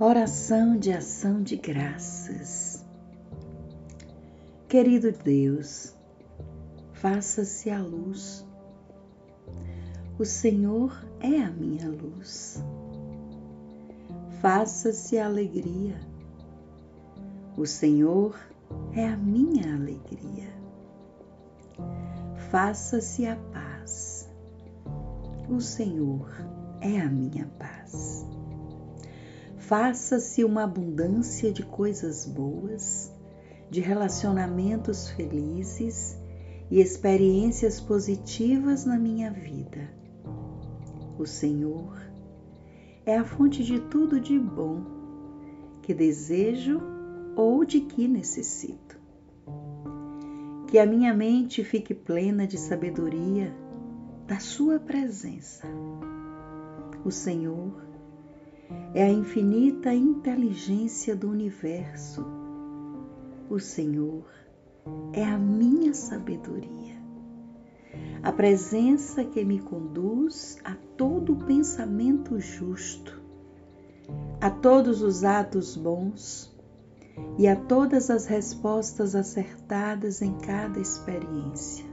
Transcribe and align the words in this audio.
Oração 0.00 0.78
de 0.78 0.92
ação 0.92 1.42
de 1.42 1.56
graças. 1.56 2.86
Querido 4.68 5.10
Deus, 5.10 5.92
faça-se 6.92 7.68
a 7.68 7.82
luz. 7.82 8.46
O 10.16 10.24
Senhor 10.24 11.04
é 11.18 11.40
a 11.40 11.50
minha 11.50 11.88
luz. 11.88 12.62
Faça-se 14.40 15.18
a 15.18 15.26
alegria. 15.26 15.98
O 17.56 17.66
Senhor 17.66 18.38
é 18.92 19.04
a 19.04 19.16
minha 19.16 19.74
alegria. 19.74 20.54
Faça-se 22.52 23.26
a 23.26 23.34
paz. 23.34 24.30
O 25.48 25.60
Senhor 25.60 26.30
é 26.80 27.00
a 27.00 27.10
minha 27.10 27.46
paz 27.58 28.37
faça-se 29.68 30.42
uma 30.44 30.64
abundância 30.64 31.52
de 31.52 31.62
coisas 31.62 32.24
boas, 32.24 33.12
de 33.68 33.82
relacionamentos 33.82 35.10
felizes 35.10 36.18
e 36.70 36.80
experiências 36.80 37.78
positivas 37.78 38.86
na 38.86 38.98
minha 38.98 39.30
vida. 39.30 39.92
O 41.18 41.26
Senhor 41.26 42.00
é 43.04 43.18
a 43.18 43.24
fonte 43.24 43.62
de 43.62 43.78
tudo 43.78 44.18
de 44.18 44.38
bom 44.38 44.86
que 45.82 45.92
desejo 45.92 46.80
ou 47.36 47.62
de 47.62 47.82
que 47.82 48.08
necessito. 48.08 48.98
Que 50.66 50.78
a 50.78 50.86
minha 50.86 51.12
mente 51.12 51.62
fique 51.62 51.92
plena 51.92 52.46
de 52.46 52.56
sabedoria 52.56 53.54
da 54.26 54.38
Sua 54.38 54.80
presença. 54.80 55.66
O 57.04 57.10
Senhor 57.10 57.87
é 58.94 59.04
a 59.04 59.10
infinita 59.10 59.92
inteligência 59.92 61.14
do 61.14 61.30
universo. 61.30 62.26
O 63.48 63.58
Senhor 63.58 64.24
é 65.12 65.24
a 65.24 65.38
minha 65.38 65.94
sabedoria, 65.94 66.96
a 68.22 68.32
presença 68.32 69.24
que 69.24 69.44
me 69.44 69.58
conduz 69.58 70.58
a 70.64 70.74
todo 70.96 71.36
pensamento 71.36 72.38
justo, 72.38 73.22
a 74.40 74.50
todos 74.50 75.02
os 75.02 75.24
atos 75.24 75.76
bons 75.76 76.54
e 77.38 77.48
a 77.48 77.56
todas 77.56 78.10
as 78.10 78.26
respostas 78.26 79.14
acertadas 79.14 80.22
em 80.22 80.34
cada 80.38 80.78
experiência. 80.78 81.86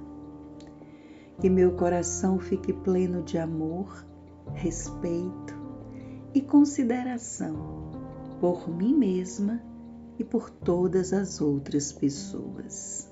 Que 1.39 1.49
meu 1.49 1.73
coração 1.73 2.39
fique 2.39 2.71
pleno 2.71 3.21
de 3.21 3.37
amor, 3.37 4.05
respeito, 4.53 5.55
e 6.36 6.41
consideração 6.41 7.55
por 8.41 8.69
mim 8.69 8.94
mesma 8.94 9.64
e 10.19 10.23
por 10.23 10.50
todas 10.50 11.14
as 11.14 11.39
outras 11.39 11.94
pessoas. 11.94 13.09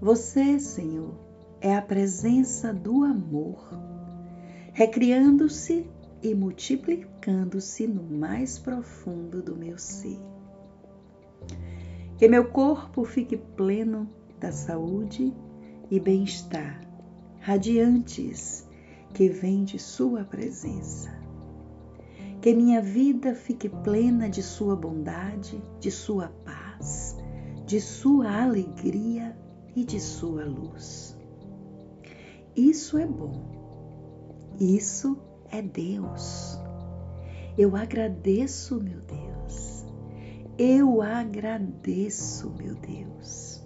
Você, 0.00 0.58
Senhor, 0.58 1.14
é 1.60 1.76
a 1.76 1.82
presença 1.82 2.72
do 2.72 3.04
amor, 3.04 3.68
recriando-se 4.72 5.86
e 6.22 6.34
multiplicando-se 6.34 7.86
no 7.86 8.02
mais 8.02 8.58
profundo 8.58 9.42
do 9.42 9.54
meu 9.54 9.78
ser. 9.78 10.18
Que 12.16 12.26
meu 12.26 12.50
corpo 12.50 13.04
fique 13.04 13.36
pleno 13.36 14.08
da 14.40 14.50
saúde 14.50 15.30
e 15.90 16.00
bem-estar, 16.00 16.80
radiantes 17.38 18.66
que 19.12 19.28
vêm 19.28 19.64
de 19.64 19.78
Sua 19.78 20.24
presença 20.24 21.25
que 22.40 22.54
minha 22.54 22.80
vida 22.80 23.34
fique 23.34 23.68
plena 23.68 24.28
de 24.28 24.42
Sua 24.42 24.76
bondade, 24.76 25.60
de 25.80 25.90
Sua 25.90 26.28
paz, 26.44 27.16
de 27.64 27.80
Sua 27.80 28.42
alegria 28.42 29.36
e 29.74 29.84
de 29.84 30.00
Sua 30.00 30.44
luz. 30.44 31.18
Isso 32.54 32.96
é 32.98 33.06
bom, 33.06 33.32
isso 34.58 35.18
é 35.50 35.60
Deus. 35.60 36.58
Eu 37.58 37.74
agradeço, 37.74 38.80
meu 38.82 39.00
Deus. 39.00 39.84
Eu 40.58 41.02
agradeço, 41.02 42.50
meu 42.56 42.74
Deus. 42.74 43.62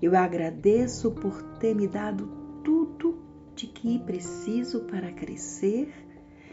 Eu 0.00 0.16
agradeço 0.16 1.10
por 1.10 1.42
ter 1.58 1.74
me 1.74 1.88
dado 1.88 2.26
tudo 2.62 3.18
de 3.54 3.66
que 3.66 3.98
preciso 3.98 4.84
para 4.84 5.12
crescer 5.12 5.92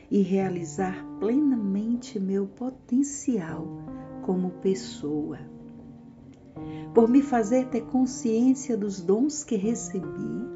e 0.09 0.21
realizar 0.21 1.05
plenamente 1.19 2.19
meu 2.19 2.47
potencial 2.47 3.67
como 4.21 4.51
pessoa. 4.61 5.39
Por 6.93 7.09
me 7.09 7.21
fazer 7.21 7.67
ter 7.67 7.81
consciência 7.81 8.77
dos 8.77 9.01
dons 9.01 9.43
que 9.43 9.55
recebi 9.55 10.55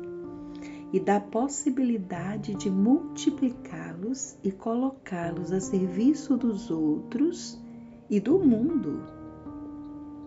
e 0.91 0.99
da 0.99 1.19
possibilidade 1.19 2.55
de 2.55 2.69
multiplicá-los 2.69 4.37
e 4.43 4.51
colocá-los 4.51 5.51
a 5.51 5.59
serviço 5.59 6.35
dos 6.37 6.71
outros 6.71 7.61
e 8.09 8.19
do 8.19 8.39
mundo. 8.39 9.03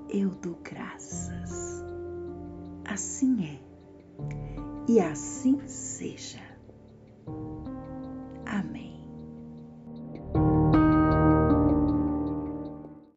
Eu 0.08 0.30
dou 0.30 0.58
graças. 0.62 1.82
Assim 2.84 3.44
é. 3.46 3.60
E 4.88 5.00
assim 5.00 5.60
seja. 5.66 6.51